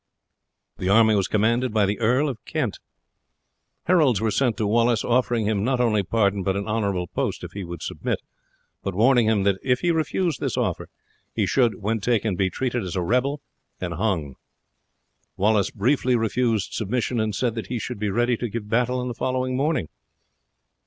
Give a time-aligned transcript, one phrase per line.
[0.79, 2.79] The army was commanded by the Earl of Kent.
[3.83, 7.51] Heralds were sent to Wallace offering him not only pardon but an honourable post if
[7.51, 8.19] he would submit,
[8.81, 10.89] but warning him that if he refused this offer
[11.35, 13.41] he should, when taken, be treated as a rebel
[13.79, 14.37] and hung.
[15.37, 19.07] Wallace briefly refused submission, and said that he should be ready to give battle on
[19.07, 19.87] the following morning.